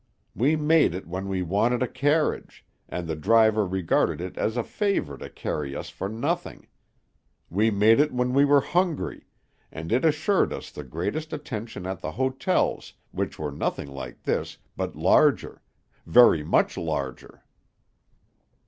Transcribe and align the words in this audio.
We 0.33 0.55
made 0.55 0.95
it 0.95 1.05
when 1.05 1.27
we 1.27 1.43
wanted 1.43 1.83
a 1.83 1.87
carriage, 1.87 2.65
and 2.89 3.07
the 3.07 3.15
driver 3.15 3.67
regarded 3.67 4.19
it 4.19 4.35
as 4.35 4.57
a 4.57 4.63
favor 4.63 5.15
to 5.19 5.29
carry 5.29 5.75
us 5.75 5.89
for 5.91 6.09
nothing; 6.09 6.65
we 7.51 7.69
made 7.69 7.99
it 7.99 8.11
when 8.11 8.33
we 8.33 8.43
were 8.43 8.61
hungry, 8.61 9.27
and 9.71 9.91
it 9.91 10.03
assured 10.03 10.53
us 10.53 10.71
the 10.71 10.83
greatest 10.83 11.33
attention 11.33 11.85
at 11.85 12.01
the 12.01 12.13
hotels, 12.13 12.93
which 13.11 13.37
were 13.37 13.51
nothing 13.51 13.89
like 13.91 14.23
this, 14.23 14.57
but 14.75 14.95
larger 14.95 15.61
very 16.07 16.43
much 16.43 16.77
larger." 16.79 17.43